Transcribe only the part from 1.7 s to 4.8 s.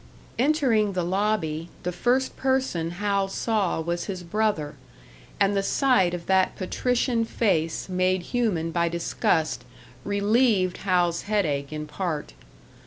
the first person Hal saw was his brother,